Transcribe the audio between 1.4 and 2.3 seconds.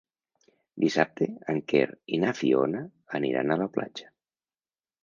en Quer i